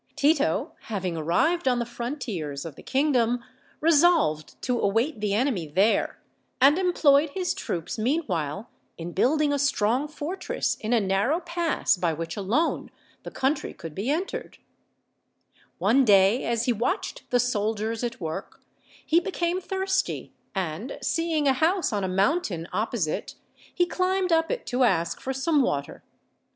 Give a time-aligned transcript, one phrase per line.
[0.15, 3.43] Tito, having arrived on the frontiers of the kingdom,
[3.81, 6.19] resolved to await the enemy there,
[6.59, 11.97] and employed his troops meanwhile in building a strong fortress in a nar row pass
[11.97, 12.89] by which alone
[13.21, 14.57] the country could be enterede
[15.79, 15.81] OLD, OLD FAULT TALES.
[15.97, 18.63] 103 One day as he watched the soldiers at work
[19.05, 23.35] he became thirsty, and, seeing a house on a mountain opposite,
[23.71, 26.01] he climbed up it to ask for some water.